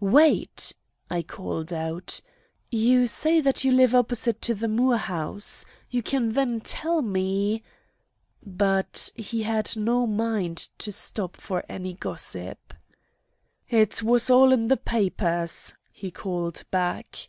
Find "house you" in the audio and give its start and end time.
4.96-6.02